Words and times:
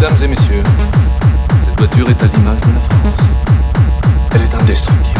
Mesdames 0.00 0.22
et 0.22 0.28
messieurs, 0.28 0.62
cette 1.58 1.76
voiture 1.76 2.08
est 2.08 2.22
à 2.22 2.26
l'image 2.26 2.60
de 2.60 2.72
la 2.72 2.78
France. 2.78 3.26
Elle 4.32 4.42
est 4.42 4.54
indestructible. 4.54 5.18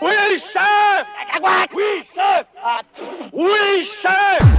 Oui, 0.00 0.42
chef 0.52 1.06
Oui, 1.74 2.04
chef 2.14 2.46
Oui, 3.32 3.90
chef 4.00 4.51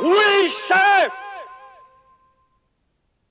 Oui, 0.00 0.50
chef 0.68 1.27